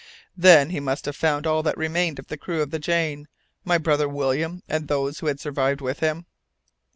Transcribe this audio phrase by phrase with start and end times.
[0.35, 3.27] "Then he must have found all that remained of the crew of the Jane
[3.63, 6.25] my brother William and those who had survived with him?"